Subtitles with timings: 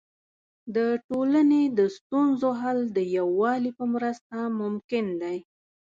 [0.75, 0.77] د
[1.07, 5.37] ټولنې د ستونزو حل د یووالي په مرسته ممکن دی.